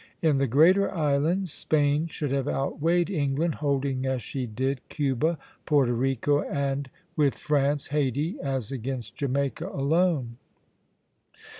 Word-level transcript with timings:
In 0.23 0.39
the 0.39 0.47
greater 0.47 0.89
islands, 0.91 1.51
Spain 1.53 2.07
should 2.07 2.31
have 2.31 2.47
outweighed 2.47 3.11
England, 3.11 3.53
holding 3.61 4.03
as 4.07 4.23
she 4.23 4.47
did 4.47 4.81
Cuba, 4.89 5.37
Porto 5.67 5.91
Rico, 5.91 6.41
and, 6.41 6.89
with 7.15 7.35
France, 7.35 7.89
Hayti, 7.89 8.39
as 8.41 8.71
against 8.71 9.15
Jamaica 9.15 9.67
alone. 9.67 10.37